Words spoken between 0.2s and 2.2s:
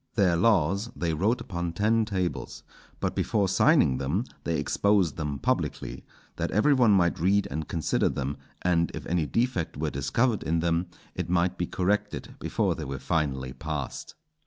laws they wrote upon ten